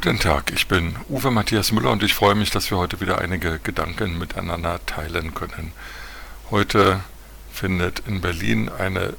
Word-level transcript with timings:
Guten 0.00 0.20
Tag, 0.20 0.52
ich 0.54 0.68
bin 0.68 0.94
Uwe 1.08 1.32
Matthias 1.32 1.72
Müller 1.72 1.90
und 1.90 2.04
ich 2.04 2.14
freue 2.14 2.36
mich, 2.36 2.50
dass 2.50 2.70
wir 2.70 2.78
heute 2.78 3.00
wieder 3.00 3.18
einige 3.18 3.58
Gedanken 3.58 4.16
miteinander 4.16 4.78
teilen 4.86 5.34
können. 5.34 5.72
Heute 6.52 7.00
findet 7.52 8.04
in 8.06 8.20
Berlin 8.20 8.68
eine 8.68 9.14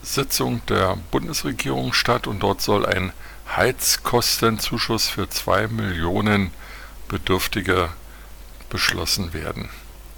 Sitzung 0.00 0.64
der 0.66 0.96
Bundesregierung 1.10 1.92
statt 1.92 2.28
und 2.28 2.38
dort 2.38 2.60
soll 2.60 2.86
ein 2.86 3.12
Heizkostenzuschuss 3.56 5.08
für 5.08 5.28
zwei 5.28 5.66
Millionen 5.66 6.52
Bedürftige 7.08 7.88
beschlossen 8.70 9.34
werden. 9.34 9.70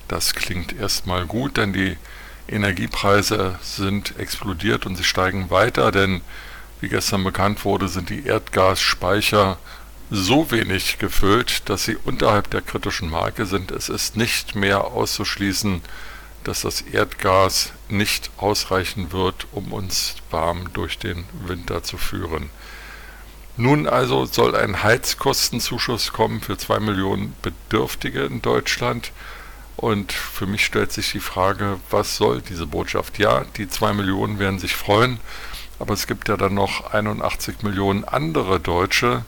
Das 0.07 0.35
klingt 0.35 0.75
erstmal 0.75 1.25
gut, 1.25 1.57
denn 1.57 1.73
die 1.73 1.97
Energiepreise 2.47 3.59
sind 3.63 4.19
explodiert 4.19 4.85
und 4.85 4.97
sie 4.97 5.05
steigen 5.05 5.49
weiter, 5.49 5.91
denn 5.91 6.21
wie 6.83 6.91
gestern 6.91 7.25
bekannt 7.25 7.65
wurde, 7.65 7.89
sind 7.89 8.11
die 8.11 8.27
Erdgasspeicher 8.27 9.57
so 10.11 10.51
wenig 10.51 10.99
gefüllt, 10.99 11.69
dass 11.69 11.85
sie 11.85 11.97
unterhalb 11.97 12.51
der 12.51 12.61
kritischen 12.61 13.11
Marke 13.11 13.47
sind. 13.47 13.71
Es 13.71 13.89
ist 13.89 14.17
nicht 14.17 14.55
mehr 14.55 14.85
auszuschließen, 14.85 15.83
dass 16.45 16.61
das 16.61 16.83
Erdgas 16.83 17.73
nicht 17.89 18.31
ausreichen 18.37 19.13
wird, 19.13 19.47
um 19.53 19.73
uns 19.73 20.17
warm 20.31 20.73
durch 20.75 20.99
den 20.99 21.25
Winter 21.47 21.83
zu 21.83 21.97
führen. 21.97 22.51
Nun 23.57 23.87
also 23.87 24.25
soll 24.27 24.57
ein 24.57 24.83
Heizkostenzuschuss 24.83 26.13
kommen 26.13 26.41
für 26.41 26.59
zwei 26.59 26.81
Millionen 26.81 27.35
Bedürftige 27.41 28.25
in 28.25 28.43
Deutschland. 28.43 29.13
Und 29.77 30.13
für 30.13 30.47
mich 30.47 30.65
stellt 30.65 30.93
sich 30.93 31.13
die 31.13 31.21
Frage, 31.21 31.79
was 31.91 32.17
soll 32.17 32.43
diese 32.43 32.67
Botschaft? 32.67 33.19
Ja, 33.19 33.45
die 33.57 33.69
zwei 33.69 33.93
Millionen 33.93 34.39
werden 34.39 34.59
sich 34.59 34.75
freuen, 34.75 35.19
aber 35.79 35.95
es 35.95 36.07
gibt 36.07 36.29
ja 36.29 36.37
dann 36.37 36.55
noch 36.55 36.93
81 36.93 37.63
Millionen 37.63 38.05
andere 38.05 38.61
Deutsche, 38.61 39.25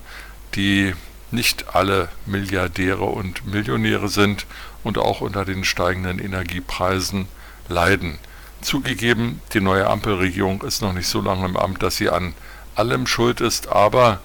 die 0.56 0.94
nicht 1.30 1.74
alle 1.74 2.08
Milliardäre 2.24 3.04
und 3.04 3.46
Millionäre 3.46 4.08
sind 4.08 4.46
und 4.84 4.98
auch 4.98 5.20
unter 5.20 5.44
den 5.44 5.64
steigenden 5.64 6.18
Energiepreisen 6.18 7.28
leiden. 7.68 8.18
Zugegeben, 8.62 9.40
die 9.52 9.60
neue 9.60 9.86
Ampelregierung 9.86 10.62
ist 10.62 10.82
noch 10.82 10.92
nicht 10.92 11.08
so 11.08 11.20
lange 11.20 11.44
im 11.44 11.56
Amt, 11.56 11.82
dass 11.82 11.96
sie 11.96 12.08
an 12.08 12.34
allem 12.74 13.06
schuld 13.06 13.40
ist, 13.40 13.68
aber 13.68 14.20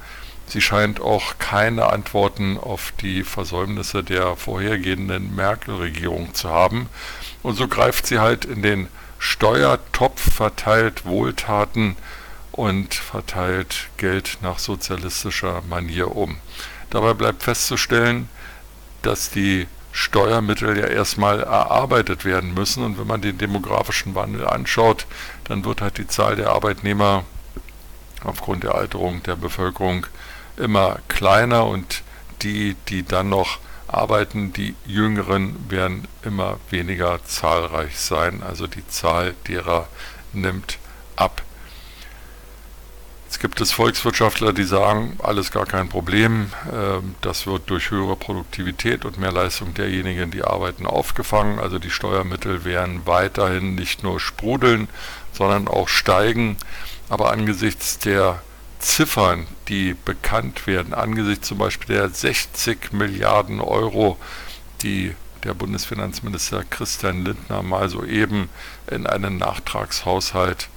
sie 0.47 0.61
scheint 0.61 1.01
auch 1.01 1.37
keine 1.39 1.87
Antworten 1.91 2.57
auf 2.57 2.93
die 3.01 3.23
Versäumnisse 3.23 4.03
der 4.03 4.35
vorhergehenden 4.35 5.35
Merkel-Regierung 5.35 6.33
zu 6.33 6.49
haben. 6.49 6.87
Und 7.43 7.55
so 7.55 7.67
greift 7.67 8.05
sie 8.07 8.19
halt 8.19 8.45
in 8.45 8.61
den 8.61 8.87
Steuertopf, 9.19 10.33
verteilt 10.33 11.05
Wohltaten 11.05 11.95
und 12.51 12.93
verteilt 12.93 13.89
Geld 13.97 14.39
nach 14.41 14.59
sozialistischer 14.59 15.61
Manier 15.69 16.15
um. 16.15 16.37
Dabei 16.89 17.13
bleibt 17.13 17.43
festzustellen, 17.43 18.29
dass 19.01 19.29
die 19.29 19.67
Steuermittel 19.93 20.77
ja 20.77 20.87
erstmal 20.87 21.41
erarbeitet 21.41 22.23
werden 22.25 22.53
müssen. 22.53 22.83
Und 22.83 22.99
wenn 22.99 23.07
man 23.07 23.21
den 23.21 23.37
demografischen 23.37 24.15
Wandel 24.15 24.47
anschaut, 24.47 25.05
dann 25.45 25.65
wird 25.65 25.81
halt 25.81 25.97
die 25.97 26.07
Zahl 26.07 26.35
der 26.35 26.51
Arbeitnehmer 26.51 27.23
aufgrund 28.23 28.63
der 28.63 28.75
Alterung 28.75 29.23
der 29.23 29.35
Bevölkerung 29.35 30.05
immer 30.57 30.99
kleiner. 31.07 31.65
Und 31.65 32.03
die, 32.41 32.75
die 32.87 33.03
dann 33.03 33.29
noch 33.29 33.59
arbeiten, 33.87 34.53
die 34.53 34.75
Jüngeren 34.85 35.69
werden 35.69 36.07
immer 36.23 36.59
weniger 36.69 37.23
zahlreich 37.25 37.99
sein, 37.99 38.41
also 38.41 38.67
die 38.67 38.87
Zahl 38.87 39.35
derer 39.47 39.87
nimmt 40.33 40.77
gibt 43.41 43.59
es 43.59 43.71
Volkswirtschaftler, 43.71 44.53
die 44.53 44.63
sagen, 44.63 45.17
alles 45.23 45.51
gar 45.51 45.65
kein 45.65 45.89
Problem, 45.89 46.51
ähm, 46.71 47.15
das 47.21 47.47
wird 47.47 47.71
durch 47.71 47.89
höhere 47.89 48.15
Produktivität 48.15 49.03
und 49.03 49.17
mehr 49.17 49.31
Leistung 49.31 49.73
derjenigen, 49.73 50.29
die 50.29 50.43
arbeiten, 50.43 50.85
aufgefangen. 50.85 51.57
Also 51.59 51.79
die 51.79 51.89
Steuermittel 51.89 52.65
werden 52.65 53.01
weiterhin 53.05 53.73
nicht 53.73 54.03
nur 54.03 54.19
sprudeln, 54.19 54.89
sondern 55.33 55.67
auch 55.67 55.89
steigen. 55.89 56.55
Aber 57.09 57.31
angesichts 57.31 57.97
der 57.97 58.43
Ziffern, 58.77 59.47
die 59.67 59.95
bekannt 60.05 60.67
werden, 60.67 60.93
angesichts 60.93 61.47
zum 61.47 61.57
Beispiel 61.57 61.95
der 61.95 62.09
60 62.09 62.93
Milliarden 62.93 63.59
Euro, 63.59 64.17
die 64.83 65.15
der 65.43 65.55
Bundesfinanzminister 65.55 66.63
Christian 66.69 67.25
Lindner 67.25 67.63
mal 67.63 67.89
soeben 67.89 68.49
in 68.85 69.07
einen 69.07 69.37
Nachtragshaushalt 69.37 70.69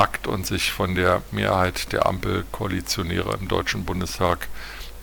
packt 0.00 0.26
und 0.26 0.46
sich 0.46 0.72
von 0.72 0.94
der 0.94 1.20
Mehrheit 1.30 1.92
der 1.92 2.06
Ampelkoalitionäre 2.06 3.36
im 3.38 3.48
Deutschen 3.48 3.84
Bundestag 3.84 4.48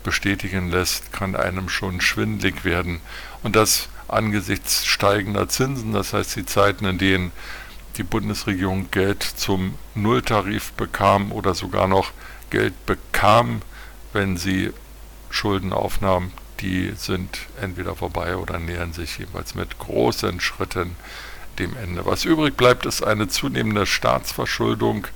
bestätigen 0.04 0.72
lässt, 0.72 1.14
kann 1.14 1.36
einem 1.36 1.70
schon 1.70 2.02
schwindlig 2.02 2.66
werden. 2.66 3.02
Und 3.44 3.56
das 3.56 3.90
angesichts 4.08 4.88
steigender 4.88 5.48
Zinsen, 5.50 5.94
das 5.94 6.14
heißt 6.14 6.36
die 6.36 6.48
Zeiten, 6.48 6.86
in 6.86 6.98
denen 6.98 7.32
die 7.98 8.04
Bundesregierung 8.04 8.90
Geld 8.90 9.22
zum 9.22 9.76
Nulltarif 9.94 10.72
bekam 10.72 11.32
oder 11.32 11.54
sogar 11.54 11.88
noch 11.88 12.10
Geld 12.50 12.74
bekam, 12.88 13.62
wenn 14.14 14.36
sie 14.36 14.74
Schulden 15.30 15.74
aufnahm, 15.74 16.32
die 16.60 16.94
sind 16.96 17.38
entweder 17.62 17.96
vorbei 17.96 18.36
oder 18.36 18.58
nähern 18.58 18.94
sich 18.94 19.20
jeweils 19.20 19.54
mit 19.54 19.78
großen 19.78 20.40
Schritten 20.40 20.96
dem 21.60 21.76
Ende. 21.78 22.06
Was 22.06 22.26
übrig 22.26 22.56
bleibt, 22.56 22.86
ist 22.86 23.04
eine 23.04 23.28
zunehmende 23.28 23.86
Staatsverschuldung, 23.86 25.08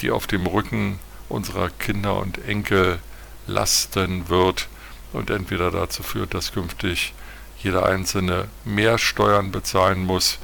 die 0.00 0.10
auf 0.10 0.26
dem 0.26 0.46
Rücken 0.46 0.98
unserer 1.28 1.70
Kinder 1.70 2.16
und 2.18 2.44
Enkel 2.46 2.98
lasten 3.46 4.28
wird 4.28 4.68
und 5.12 5.30
entweder 5.30 5.70
dazu 5.70 6.02
führt, 6.02 6.34
dass 6.34 6.52
künftig 6.52 7.14
jeder 7.62 7.86
Einzelne 7.86 8.48
mehr 8.64 8.98
Steuern 8.98 9.52
bezahlen 9.52 10.04
muss 10.04 10.38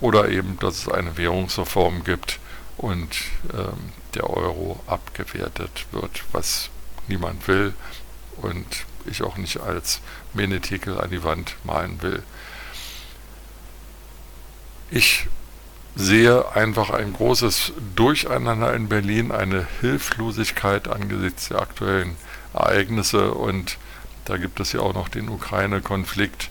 oder 0.00 0.28
eben, 0.28 0.58
dass 0.58 0.78
es 0.78 0.88
eine 0.88 1.16
Währungsreform 1.16 2.04
gibt 2.04 2.38
und 2.76 3.08
ähm, 3.52 3.92
der 4.14 4.28
Euro 4.28 4.80
abgewertet 4.86 5.86
wird, 5.92 6.24
was 6.32 6.70
niemand 7.08 7.46
will 7.48 7.74
und 8.36 8.66
ich 9.06 9.22
auch 9.22 9.36
nicht 9.36 9.60
als 9.60 10.00
Menetekel 10.32 11.00
an 11.00 11.10
die 11.10 11.22
Wand 11.24 11.56
malen 11.64 12.00
will. 12.02 12.22
Ich 14.94 15.26
sehe 15.94 16.54
einfach 16.54 16.90
ein 16.90 17.14
großes 17.14 17.72
Durcheinander 17.96 18.74
in 18.74 18.90
Berlin, 18.90 19.32
eine 19.32 19.66
Hilflosigkeit 19.80 20.86
angesichts 20.86 21.48
der 21.48 21.62
aktuellen 21.62 22.14
Ereignisse 22.52 23.32
und 23.32 23.78
da 24.26 24.36
gibt 24.36 24.60
es 24.60 24.74
ja 24.74 24.80
auch 24.80 24.92
noch 24.92 25.08
den 25.08 25.30
Ukraine-Konflikt. 25.30 26.50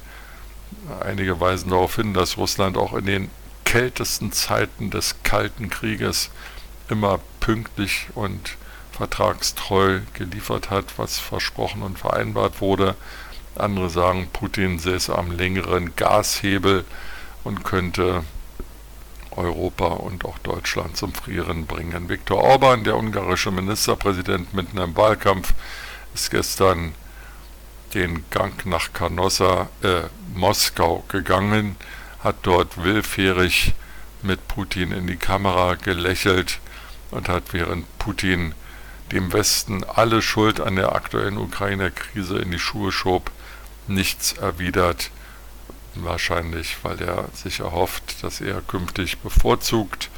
Einige 1.01 1.40
weisen 1.40 1.69
darauf 1.69 1.97
hin, 1.97 2.16
dass 2.16 2.38
Russland 2.38 2.78
auch 2.78 2.96
in 2.96 3.06
den 3.06 3.30
kältesten 3.63 4.31
Zeiten 4.31 4.90
des 4.90 5.18
Kalten 5.22 5.69
Krieges 5.69 6.31
immer 6.90 7.19
pünktlich 7.41 8.07
und 8.16 8.57
vertragstreu 8.91 10.00
geliefert 10.16 10.72
hat, 10.72 10.97
was 10.97 11.19
versprochen 11.19 11.84
und 11.84 12.00
vereinbart 12.00 12.59
wurde. 12.59 12.96
Andere 13.53 13.91
sagen, 13.91 14.30
Putin 14.34 14.80
säße 14.80 15.16
am 15.16 15.30
längeren 15.31 15.96
Gashebel 15.96 16.85
und 17.44 17.63
könnte 17.63 18.24
Europa 19.31 19.88
und 19.88 20.25
auch 20.25 20.38
Deutschland 20.40 20.97
zum 20.97 21.13
Frieren 21.13 21.66
bringen. 21.66 22.09
Viktor 22.09 22.44
Orban, 22.44 22.84
der 22.84 22.97
ungarische 22.97 23.52
Ministerpräsident 23.52 24.53
mitten 24.53 24.78
im 24.78 24.96
Wahlkampf, 24.96 25.53
ist 26.13 26.31
gestern 26.31 26.94
den 27.94 28.25
Gang 28.30 28.66
nach 28.66 28.94
Canossa, 28.94 29.69
äh, 29.83 30.04
Moskau 30.33 31.04
gegangen, 31.07 31.75
hat 32.24 32.38
dort 32.44 32.83
willfährig 32.83 33.74
mit 34.21 34.48
Putin 34.48 34.92
in 34.92 35.07
die 35.07 35.18
Kamera 35.18 35.75
gelächelt 35.75 36.60
und 37.10 37.27
hat 37.27 37.54
während 37.54 37.86
Putin 37.98 38.54
dem 39.12 39.33
Westen 39.33 39.83
alle 39.83 40.21
Schuld 40.21 40.62
an 40.62 40.75
der 40.75 40.94
aktuellen 40.94 41.38
Ukraine-Krise 41.38 42.38
in 42.38 42.51
die 42.51 42.60
Schuhe 42.60 42.92
schob, 42.92 43.31
nichts 43.88 44.33
erwidert 44.33 45.12
Wahrscheinlich, 45.95 46.77
weil 46.83 47.01
er 47.01 47.27
sich 47.33 47.59
erhofft, 47.59 48.23
dass 48.23 48.39
er 48.41 48.61
künftig 48.61 49.17
bevorzugt 49.19 50.09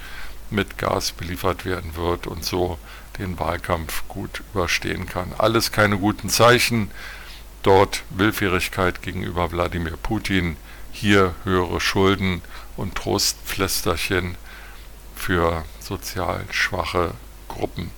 mit 0.50 0.78
Gas 0.78 1.12
beliefert 1.12 1.66
werden 1.66 1.96
wird 1.96 2.28
und 2.28 2.46
so 2.46 2.78
den 3.18 3.40
Wahlkampf 3.40 4.04
gut 4.08 4.44
überstehen 4.54 5.08
kann. 5.08 5.34
Alles 5.38 5.72
keine 5.72 5.98
guten 5.98 6.30
Zeichen. 6.30 6.92
Dort 7.64 8.04
Willfährigkeit 8.10 9.02
gegenüber 9.02 9.52
Wladimir 9.52 9.98
Putin, 9.98 10.58
hier 10.92 11.34
höhere 11.44 11.80
Schulden 11.80 12.42
und 12.78 12.96
Trostpflästerchen 12.96 14.36
für 15.16 15.64
sozial 15.80 16.46
schwache 16.52 17.14
Gruppen. 17.48 17.92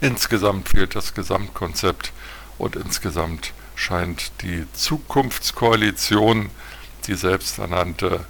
Insgesamt 0.00 0.70
fehlt 0.70 0.94
das 0.96 1.14
Gesamtkonzept 1.14 2.12
und 2.58 2.76
insgesamt 2.76 3.52
scheint 3.74 4.32
die 4.42 4.66
Zukunftskoalition, 4.72 6.50
die 7.06 7.14
selbsternannte, 7.14 8.26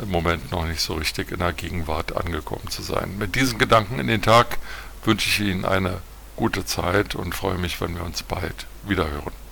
im 0.00 0.10
Moment 0.10 0.52
noch 0.52 0.66
nicht 0.66 0.80
so 0.80 0.94
richtig 0.94 1.32
in 1.32 1.38
der 1.38 1.52
Gegenwart 1.52 2.16
angekommen 2.16 2.68
zu 2.68 2.82
sein. 2.82 3.16
Mit 3.18 3.34
diesen 3.34 3.58
Gedanken 3.58 3.98
in 3.98 4.06
den 4.06 4.22
Tag 4.22 4.58
wünsche 5.04 5.28
ich 5.28 5.40
Ihnen 5.40 5.64
eine 5.64 6.00
gute 6.36 6.64
Zeit 6.64 7.14
und 7.14 7.34
freue 7.34 7.58
mich, 7.58 7.80
wenn 7.80 7.94
wir 7.96 8.04
uns 8.04 8.22
bald 8.22 8.66
wiederhören. 8.84 9.47